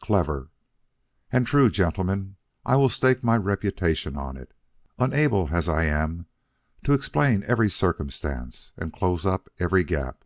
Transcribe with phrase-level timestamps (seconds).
[0.00, 0.50] "Clever."
[1.32, 4.52] "And true, gentlemen; I will stake my reputation on it,
[4.96, 6.26] unable as I am
[6.84, 10.22] to explain every circumstance, and close up every gap.